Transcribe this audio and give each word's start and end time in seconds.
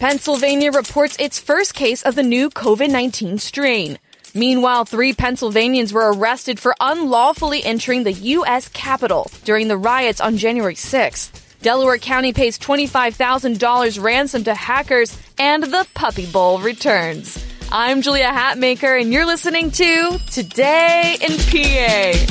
Pennsylvania 0.00 0.72
reports 0.72 1.14
its 1.20 1.38
first 1.38 1.74
case 1.74 2.02
of 2.04 2.14
the 2.14 2.22
new 2.22 2.48
COVID 2.48 2.88
19 2.88 3.36
strain. 3.36 3.98
Meanwhile, 4.34 4.86
three 4.86 5.12
Pennsylvanians 5.12 5.92
were 5.92 6.10
arrested 6.10 6.58
for 6.58 6.74
unlawfully 6.80 7.62
entering 7.62 8.04
the 8.04 8.12
U.S. 8.12 8.68
Capitol 8.68 9.30
during 9.44 9.68
the 9.68 9.76
riots 9.76 10.22
on 10.22 10.38
January 10.38 10.74
6th. 10.74 11.42
Delaware 11.60 11.98
County 11.98 12.32
pays 12.32 12.58
$25,000 12.58 14.02
ransom 14.02 14.44
to 14.44 14.54
hackers, 14.54 15.14
and 15.38 15.64
the 15.64 15.86
Puppy 15.92 16.24
Bowl 16.24 16.60
returns. 16.60 17.44
I'm 17.70 18.00
Julia 18.00 18.32
Hatmaker, 18.32 18.98
and 18.98 19.12
you're 19.12 19.26
listening 19.26 19.70
to 19.72 20.18
Today 20.30 21.18
in 21.20 21.36
PA. 21.36 22.29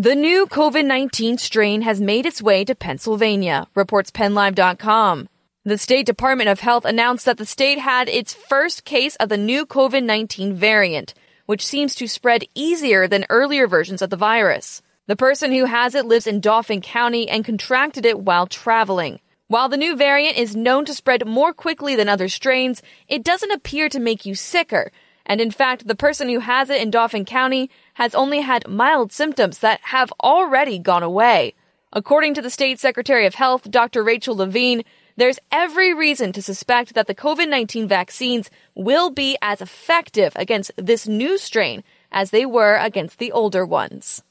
The 0.00 0.14
new 0.14 0.46
COVID 0.46 0.84
19 0.84 1.38
strain 1.38 1.82
has 1.82 2.00
made 2.00 2.24
its 2.24 2.40
way 2.40 2.64
to 2.64 2.76
Pennsylvania, 2.76 3.66
reports 3.74 4.12
PennLive.com. 4.12 5.28
The 5.64 5.76
State 5.76 6.06
Department 6.06 6.48
of 6.48 6.60
Health 6.60 6.84
announced 6.84 7.24
that 7.24 7.36
the 7.36 7.44
state 7.44 7.80
had 7.80 8.08
its 8.08 8.32
first 8.32 8.84
case 8.84 9.16
of 9.16 9.28
the 9.28 9.36
new 9.36 9.66
COVID 9.66 10.04
19 10.04 10.54
variant, 10.54 11.14
which 11.46 11.66
seems 11.66 11.96
to 11.96 12.06
spread 12.06 12.44
easier 12.54 13.08
than 13.08 13.26
earlier 13.28 13.66
versions 13.66 14.00
of 14.00 14.10
the 14.10 14.16
virus. 14.16 14.82
The 15.08 15.16
person 15.16 15.50
who 15.50 15.64
has 15.64 15.96
it 15.96 16.06
lives 16.06 16.28
in 16.28 16.38
Dauphin 16.38 16.80
County 16.80 17.28
and 17.28 17.44
contracted 17.44 18.06
it 18.06 18.20
while 18.20 18.46
traveling. 18.46 19.18
While 19.48 19.68
the 19.68 19.76
new 19.76 19.96
variant 19.96 20.36
is 20.36 20.54
known 20.54 20.84
to 20.84 20.94
spread 20.94 21.26
more 21.26 21.52
quickly 21.52 21.96
than 21.96 22.08
other 22.08 22.28
strains, 22.28 22.82
it 23.08 23.24
doesn't 23.24 23.50
appear 23.50 23.88
to 23.88 23.98
make 23.98 24.24
you 24.24 24.36
sicker. 24.36 24.92
And 25.28 25.42
in 25.42 25.50
fact, 25.50 25.86
the 25.86 25.94
person 25.94 26.30
who 26.30 26.38
has 26.38 26.70
it 26.70 26.80
in 26.80 26.90
Dauphin 26.90 27.26
County 27.26 27.70
has 27.98 28.14
only 28.14 28.40
had 28.40 28.68
mild 28.68 29.10
symptoms 29.10 29.58
that 29.58 29.80
have 29.82 30.12
already 30.22 30.78
gone 30.78 31.02
away. 31.02 31.52
According 31.92 32.34
to 32.34 32.42
the 32.42 32.48
state 32.48 32.78
secretary 32.78 33.26
of 33.26 33.34
health, 33.34 33.68
Dr. 33.68 34.04
Rachel 34.04 34.36
Levine, 34.36 34.84
there's 35.16 35.40
every 35.50 35.92
reason 35.92 36.32
to 36.34 36.40
suspect 36.40 36.94
that 36.94 37.08
the 37.08 37.14
COVID-19 37.14 37.88
vaccines 37.88 38.50
will 38.76 39.10
be 39.10 39.36
as 39.42 39.60
effective 39.60 40.32
against 40.36 40.70
this 40.76 41.08
new 41.08 41.36
strain 41.38 41.82
as 42.12 42.30
they 42.30 42.46
were 42.46 42.76
against 42.76 43.18
the 43.18 43.32
older 43.32 43.66
ones. 43.66 44.22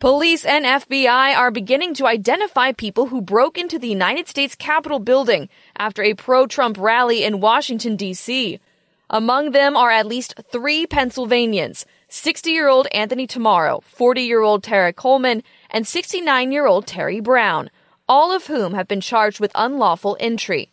Police 0.00 0.46
and 0.46 0.64
FBI 0.64 1.36
are 1.36 1.50
beginning 1.50 1.92
to 1.94 2.06
identify 2.06 2.72
people 2.72 3.08
who 3.08 3.20
broke 3.20 3.58
into 3.58 3.78
the 3.78 3.88
United 3.88 4.28
States 4.28 4.54
Capitol 4.54 4.98
building 4.98 5.50
after 5.76 6.02
a 6.02 6.14
pro-Trump 6.14 6.78
rally 6.78 7.22
in 7.22 7.40
Washington, 7.40 7.96
D.C. 7.96 8.60
Among 9.10 9.50
them 9.50 9.76
are 9.76 9.90
at 9.90 10.06
least 10.06 10.40
three 10.50 10.86
Pennsylvanians, 10.86 11.84
60 12.08 12.50
year 12.50 12.68
old 12.68 12.86
Anthony 12.92 13.26
Tamaro, 13.26 13.82
40 13.82 14.22
year 14.22 14.40
old 14.40 14.62
Tara 14.62 14.92
Coleman, 14.92 15.42
and 15.70 15.86
69 15.86 16.52
year 16.52 16.66
old 16.66 16.86
Terry 16.86 17.20
Brown, 17.20 17.70
all 18.08 18.30
of 18.30 18.46
whom 18.46 18.74
have 18.74 18.86
been 18.86 19.00
charged 19.00 19.40
with 19.40 19.50
unlawful 19.54 20.16
entry. 20.20 20.70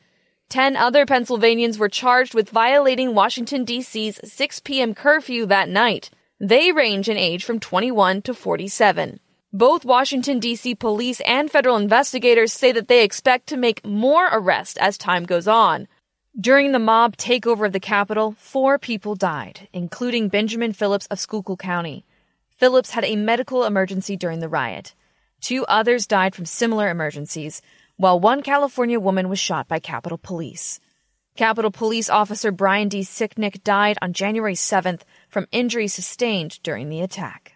Ten 0.50 0.76
other 0.76 1.06
Pennsylvanians 1.06 1.80
were 1.80 1.89
charged 1.89 2.36
with 2.36 2.52
violating 2.52 3.16
Washington, 3.16 3.66
D.C.'s 3.66 4.20
6 4.23 4.60
p.m. 4.60 4.93
curfew 4.93 5.48
that 5.48 5.67
night. 5.67 6.11
They 6.39 6.72
range 6.72 7.10
in 7.10 7.17
age 7.17 7.43
from 7.43 7.60
21 7.60 8.22
to 8.23 8.33
47. 8.33 9.20
Both 9.52 9.86
Washington, 9.86 10.39
D.C. 10.39 10.76
police 10.76 11.22
and 11.22 11.49
federal 11.49 11.77
investigators 11.77 12.54
say 12.54 12.72
that 12.72 12.88
they 12.88 13.04
expect 13.04 13.48
to 13.48 13.58
make 13.58 13.86
more 13.86 14.30
arrests 14.32 14.77
as 14.77 14.98
time 14.98 15.26
goes 15.26 15.48
on. 15.48 15.88
During 16.39 16.71
the 16.71 16.80
mob 16.80 17.16
takeover 17.16 17.67
of 17.67 17.73
the 17.73 17.80
Capitol, 17.80 18.32
four 18.39 18.80
people 18.80 19.14
died, 19.14 19.67
including 19.71 20.30
Benjamin 20.30 20.73
Phillips 20.73 21.05
of 21.11 21.20
Schuylkill 21.20 21.58
County. 21.58 22.05
Phillips 22.49 22.89
had 22.89 23.05
a 23.05 23.16
medical 23.16 23.66
emergency 23.66 24.17
during 24.17 24.39
the 24.39 24.49
riot. 24.49 24.95
Two 25.42 25.64
others 25.66 26.08
died 26.08 26.33
from 26.33 26.45
similar 26.45 26.89
emergencies, 26.89 27.61
while 27.98 28.20
one 28.20 28.42
California 28.42 28.99
woman 28.99 29.30
was 29.30 29.38
shot 29.38 29.67
by 29.67 29.77
Capitol 29.77 30.17
Police. 30.17 30.80
Capitol 31.36 31.70
Police 31.70 32.10
Officer 32.10 32.52
Brian 32.52 32.89
D. 32.89 33.02
Sicknick 33.02 33.64
died 33.64 33.99
on 34.02 34.11
January 34.11 34.55
7th 34.55 35.02
from 35.30 35.45
injuries 35.52 35.93
sustained 35.93 36.58
during 36.64 36.89
the 36.89 37.02
attack. 37.02 37.52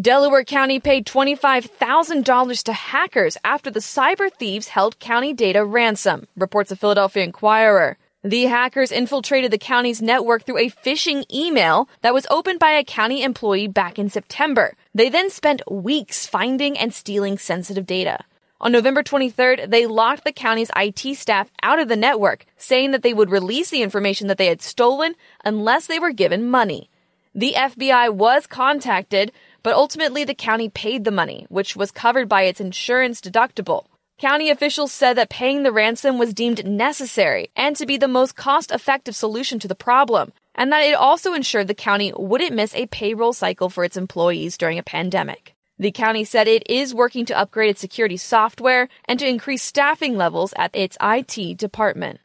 Delaware 0.00 0.44
County 0.44 0.78
paid 0.78 1.04
$25,000 1.04 2.62
to 2.62 2.72
hackers 2.72 3.36
after 3.44 3.70
the 3.70 3.80
cyber 3.80 4.32
thieves 4.32 4.68
held 4.68 4.98
county 4.98 5.34
data 5.34 5.62
ransom, 5.64 6.26
reports 6.36 6.70
the 6.70 6.76
Philadelphia 6.76 7.24
Inquirer. 7.24 7.98
The 8.22 8.44
hackers 8.44 8.92
infiltrated 8.92 9.50
the 9.50 9.58
county's 9.58 10.00
network 10.00 10.44
through 10.44 10.58
a 10.58 10.70
phishing 10.70 11.24
email 11.30 11.88
that 12.00 12.14
was 12.14 12.26
opened 12.30 12.60
by 12.60 12.70
a 12.70 12.84
county 12.84 13.22
employee 13.22 13.66
back 13.66 13.98
in 13.98 14.08
September. 14.08 14.74
They 14.94 15.10
then 15.10 15.28
spent 15.28 15.70
weeks 15.70 16.24
finding 16.24 16.78
and 16.78 16.94
stealing 16.94 17.36
sensitive 17.36 17.84
data. 17.84 18.20
On 18.60 18.72
November 18.72 19.02
23rd, 19.02 19.70
they 19.70 19.86
locked 19.86 20.24
the 20.24 20.32
county's 20.32 20.70
IT 20.76 21.16
staff 21.16 21.50
out 21.62 21.78
of 21.78 21.88
the 21.88 21.96
network, 21.96 22.46
saying 22.56 22.92
that 22.92 23.02
they 23.02 23.12
would 23.12 23.30
release 23.30 23.68
the 23.68 23.82
information 23.82 24.28
that 24.28 24.38
they 24.38 24.46
had 24.46 24.62
stolen 24.62 25.14
unless 25.44 25.88
they 25.88 25.98
were 25.98 26.12
given 26.12 26.48
money. 26.48 26.88
The 27.34 27.54
FBI 27.56 28.12
was 28.12 28.48
contacted, 28.48 29.30
but 29.62 29.74
ultimately 29.74 30.24
the 30.24 30.34
county 30.34 30.68
paid 30.68 31.04
the 31.04 31.10
money, 31.10 31.46
which 31.48 31.76
was 31.76 31.90
covered 31.90 32.28
by 32.28 32.42
its 32.42 32.60
insurance 32.60 33.20
deductible. 33.20 33.86
County 34.18 34.50
officials 34.50 34.92
said 34.92 35.14
that 35.16 35.30
paying 35.30 35.62
the 35.62 35.72
ransom 35.72 36.18
was 36.18 36.34
deemed 36.34 36.66
necessary 36.66 37.50
and 37.56 37.74
to 37.76 37.86
be 37.86 37.96
the 37.96 38.06
most 38.06 38.36
cost 38.36 38.70
effective 38.70 39.16
solution 39.16 39.58
to 39.58 39.68
the 39.68 39.74
problem, 39.74 40.32
and 40.54 40.70
that 40.70 40.82
it 40.82 40.94
also 40.94 41.32
ensured 41.32 41.68
the 41.68 41.74
county 41.74 42.12
wouldn't 42.14 42.52
miss 42.52 42.74
a 42.74 42.86
payroll 42.88 43.32
cycle 43.32 43.70
for 43.70 43.82
its 43.82 43.96
employees 43.96 44.58
during 44.58 44.78
a 44.78 44.82
pandemic. 44.82 45.54
The 45.78 45.90
county 45.90 46.24
said 46.24 46.46
it 46.48 46.68
is 46.68 46.94
working 46.94 47.24
to 47.26 47.38
upgrade 47.38 47.70
its 47.70 47.80
security 47.80 48.18
software 48.18 48.90
and 49.06 49.18
to 49.18 49.26
increase 49.26 49.62
staffing 49.62 50.18
levels 50.18 50.52
at 50.56 50.76
its 50.76 50.98
IT 51.00 51.56
department. 51.56 52.20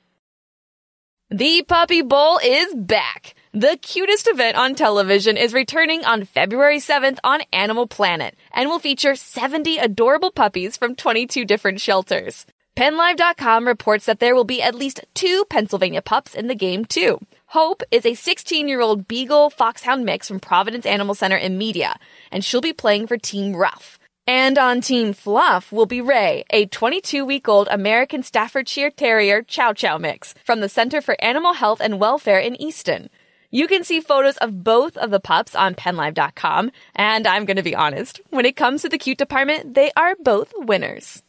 The 1.29 1.63
Puppy 1.63 2.01
Bowl 2.01 2.39
is 2.43 2.75
back. 2.75 3.34
The 3.55 3.79
cutest 3.81 4.27
event 4.27 4.57
on 4.57 4.75
television 4.75 5.37
is 5.37 5.53
returning 5.53 6.03
on 6.03 6.25
February 6.25 6.79
7th 6.79 7.19
on 7.23 7.39
Animal 7.53 7.87
Planet 7.87 8.35
and 8.51 8.67
will 8.67 8.79
feature 8.79 9.15
70 9.15 9.77
adorable 9.77 10.29
puppies 10.29 10.75
from 10.75 10.93
22 10.93 11.45
different 11.45 11.79
shelters. 11.79 12.45
PennLive.com 12.75 13.65
reports 13.65 14.07
that 14.07 14.19
there 14.19 14.35
will 14.35 14.43
be 14.43 14.61
at 14.61 14.75
least 14.75 15.05
two 15.13 15.45
Pennsylvania 15.49 16.01
pups 16.01 16.35
in 16.35 16.47
the 16.47 16.53
game 16.53 16.83
too. 16.83 17.17
Hope 17.45 17.81
is 17.91 18.05
a 18.05 18.13
16 18.13 18.67
year 18.67 18.81
old 18.81 19.07
Beagle 19.07 19.49
Foxhound 19.49 20.03
mix 20.03 20.27
from 20.27 20.41
Providence 20.41 20.85
Animal 20.85 21.15
Center 21.15 21.37
in 21.37 21.57
Media, 21.57 21.95
and 22.33 22.43
she'll 22.43 22.59
be 22.59 22.73
playing 22.73 23.07
for 23.07 23.17
Team 23.17 23.55
Rough. 23.55 23.97
And 24.27 24.57
on 24.57 24.81
Team 24.81 25.13
Fluff 25.13 25.71
will 25.71 25.85
be 25.85 26.01
Ray, 26.01 26.43
a 26.49 26.65
22 26.65 27.23
week 27.23 27.47
old 27.47 27.69
American 27.71 28.21
Staffordshire 28.21 28.91
Terrier 28.91 29.43
Chow 29.43 29.71
Chow 29.71 29.97
mix 29.97 30.35
from 30.43 30.59
the 30.59 30.67
Center 30.67 30.99
for 30.99 31.15
Animal 31.23 31.53
Health 31.53 31.79
and 31.79 32.01
Welfare 32.01 32.39
in 32.39 32.61
Easton. 32.61 33.09
You 33.55 33.69
can 33.69 33.85
see 33.85 34.01
photos 34.01 34.35
of 34.35 34.65
both 34.65 34.97
of 34.97 35.11
the 35.11 35.21
pups 35.21 35.55
on 35.55 35.75
pennlive.com. 35.75 36.71
and 36.93 37.25
I'm 37.25 37.45
going 37.45 37.55
to 37.55 37.63
be 37.63 37.73
honest, 37.73 38.19
when 38.29 38.45
it 38.45 38.57
comes 38.57 38.81
to 38.81 38.89
the 38.89 38.97
cute 38.97 39.17
department, 39.17 39.75
they 39.75 39.93
are 39.95 40.17
both 40.19 40.51
winners. 40.57 41.23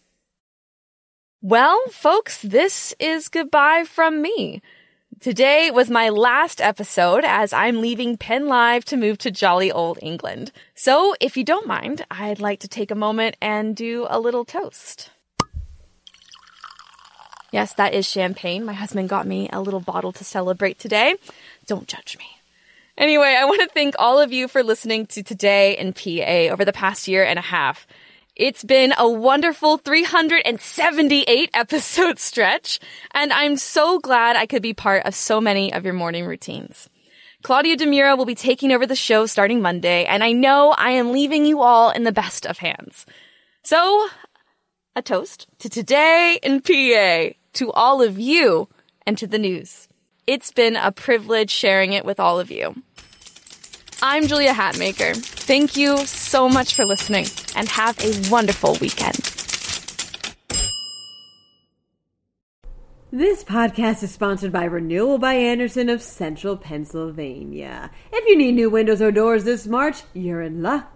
Well, 1.40 1.81
folks, 1.93 2.43
this 2.43 2.93
is 2.99 3.28
goodbye 3.28 3.84
from 3.84 4.20
me. 4.23 4.61
Today 5.20 5.70
was 5.70 5.88
my 5.88 6.08
last 6.08 6.61
episode 6.61 7.25
as 7.25 7.52
I'm 7.52 7.81
leaving 7.81 8.17
Penn 8.17 8.49
Live 8.49 8.84
to 8.87 8.96
move 8.96 9.19
to 9.19 9.31
jolly 9.31 9.70
old 9.70 10.00
England. 10.02 10.50
So, 10.75 11.14
if 11.20 11.37
you 11.37 11.44
don't 11.44 11.69
mind, 11.69 12.05
I'd 12.11 12.40
like 12.40 12.58
to 12.61 12.69
take 12.69 12.90
a 12.90 12.96
moment 12.96 13.37
and 13.40 13.76
do 13.76 14.05
a 14.11 14.19
little 14.19 14.44
toast. 14.44 15.11
Yes, 17.52 17.75
that 17.75 17.94
is 17.94 18.08
champagne. 18.08 18.64
My 18.64 18.72
husband 18.72 19.08
got 19.08 19.26
me 19.26 19.48
a 19.52 19.60
little 19.60 19.81
bottle 19.81 20.12
to 20.12 20.25
celebrate 20.25 20.78
today. 20.78 21.16
Don't 21.66 21.88
judge 21.88 22.16
me. 22.19 22.26
Anyway, 22.98 23.37
I 23.38 23.44
want 23.44 23.60
to 23.60 23.69
thank 23.69 23.94
all 23.98 24.19
of 24.20 24.32
you 24.32 24.48
for 24.48 24.62
listening 24.62 25.06
to 25.08 25.22
Today 25.22 25.76
in 25.76 25.93
PA 25.93 26.52
over 26.52 26.64
the 26.64 26.72
past 26.72 27.08
year 27.08 27.25
and 27.25 27.38
a 27.38 27.43
half. 27.43 27.87
It's 28.34 28.64
been 28.64 28.93
a 28.98 29.08
wonderful 29.08 29.78
378 29.78 31.50
episode 31.54 32.19
stretch, 32.19 32.81
and 33.12 33.32
I'm 33.32 33.56
so 33.56 33.98
glad 33.98 34.37
I 34.37 34.46
could 34.46 34.62
be 34.62 34.75
part 34.75 35.04
of 35.04 35.14
so 35.14 35.40
many 35.40 35.72
of 35.72 35.84
your 35.84 35.94
morning 35.94 36.26
routines. 36.26 36.88
Claudia 37.43 37.76
Demura 37.76 38.16
will 38.19 38.25
be 38.25 38.34
taking 38.34 38.72
over 38.72 38.87
the 38.87 38.96
show 38.96 39.26
starting 39.26 39.62
Monday, 39.62 40.04
and 40.04 40.25
I 40.25 40.32
know 40.32 40.75
I 40.76 40.90
am 40.90 41.12
leaving 41.12 41.46
you 41.46 41.60
all 41.62 41.90
in 41.90 42.04
the 42.04 42.12
best 42.12 42.44
of 42.46 42.58
hands. 42.58 43.06
So, 43.62 44.08
a 44.96 45.02
toast 45.02 45.46
to 45.58 45.69
today 45.69 46.40
in 46.43 46.62
PA, 46.62 47.37
to 47.52 47.70
all 47.72 48.00
of 48.00 48.19
you, 48.19 48.66
and 49.06 49.19
to 49.19 49.26
the 49.26 49.38
news. 49.38 49.88
It's 50.26 50.50
been 50.50 50.75
a 50.75 50.90
privilege 50.90 51.50
sharing 51.50 51.93
it 51.93 52.04
with 52.04 52.19
all 52.19 52.40
of 52.40 52.50
you. 52.50 52.75
I'm 54.02 54.26
Julia 54.26 54.52
Hatmaker. 54.52 55.14
Thank 55.14 55.76
you 55.76 55.98
so 55.98 56.48
much 56.48 56.75
for 56.75 56.87
listening 56.87 57.26
and 57.54 57.69
have 57.69 57.98
a 58.00 58.31
wonderful 58.31 58.78
weekend. 58.81 59.16
This 63.12 63.44
podcast 63.44 64.02
is 64.02 64.12
sponsored 64.12 64.52
by 64.52 64.64
Renewal 64.64 65.19
by 65.19 65.34
Andersen 65.34 65.90
of 65.90 66.02
Central 66.02 66.56
Pennsylvania. 66.56 67.90
If 68.12 68.26
you 68.26 68.37
need 68.37 68.52
new 68.52 68.70
windows 68.70 69.02
or 69.02 69.12
doors 69.12 69.44
this 69.44 69.66
March, 69.66 70.02
you're 70.14 70.43
in 70.43 70.62
luck. 70.62 70.95